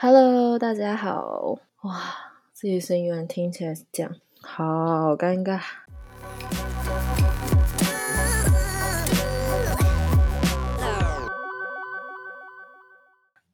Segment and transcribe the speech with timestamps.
[0.00, 1.58] Hello，大家好。
[1.82, 2.00] 哇，
[2.52, 5.58] 自己声音听起来是这样，好尴尬。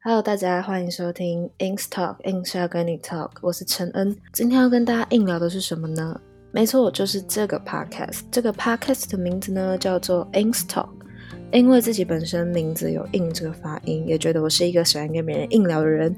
[0.03, 4.15] Hello，大家欢迎收听 Ink Talk，Ink 是要跟你 talk，我是陈恩。
[4.35, 6.21] 今天要跟大家硬聊的是什么呢？
[6.53, 8.21] 没错，就是这个 podcast。
[8.31, 10.90] 这个 podcast 的名字呢叫做 Inks Talk
[11.53, 16.15] 因为自己本身名字有“硬”这个发音，也觉得我是一个喜欢跟别人硬聊的人。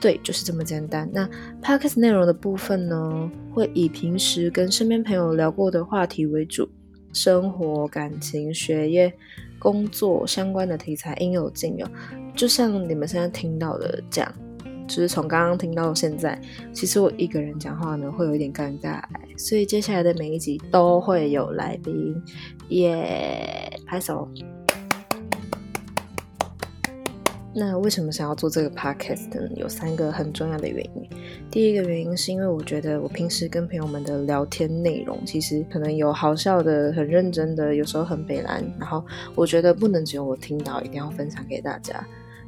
[0.00, 1.08] 对，就是这么简单。
[1.12, 1.28] 那
[1.62, 6.68] podcast 内容的部分呢，会以平时跟身边朋友聊过的话题为主，
[7.12, 9.12] 生活、感情、学业。
[9.58, 11.86] 工作相关的题材应有尽有，
[12.34, 14.34] 就像你们现在听到的这样，
[14.88, 16.36] 就是从刚刚听到现在，
[16.72, 19.00] 其实我一个人讲话呢会有一点尴尬，
[19.38, 22.20] 所以接下来的每一集都会有来宾，
[22.70, 24.28] 耶，拍手。
[27.54, 29.48] 那为什么想要做这个 podcast 呢？
[29.56, 31.08] 有三个很重要的原因。
[31.50, 42.02] 第一个原因是因为我觉得我平时跟朋友们的聊天内容，其实可能有好笑的、很认真的，有时候很北兰，然后我觉得不能只有我听到，一定要分享给大家。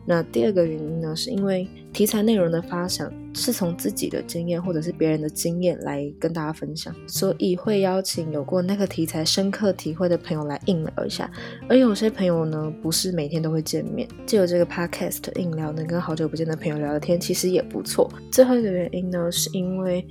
[0.07, 11.31] 那第二个原因呢，是因为题材内容的发想是从自己的经验或者是别人的经验来跟大家分享，所以会邀请有过那个题材深刻体会的朋友来应聊一下。
[11.69, 18.11] 而有些朋友呢，不是每天都会见面，就有这个 podcast 应聊，能跟好久不见的朋友聊聊天，其实也不错。
[18.31, 20.07] 最后一个原因呢，是因为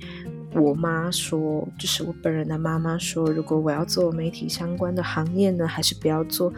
[0.54, 6.52] 我妈说，就是我本人的妈妈说，如果我要做媒体相关的行业呢，还是不要做。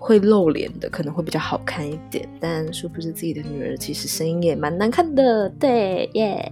[0.00, 5.48] 会露脸的可能会比较好看一点，但殊不知自己的女儿其实声音也蛮难看的。
[5.50, 6.50] 对耶，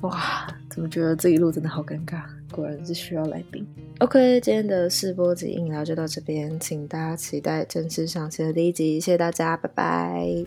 [0.00, 2.22] 哇，怎么觉得这一路真的好尴尬？
[2.50, 3.64] 果然是需要来宾。
[4.00, 8.98] OK，今天的试播集硬聊就到这边，请大家期待正式上线的第一集。
[8.98, 10.44] 谢谢大家，拜拜。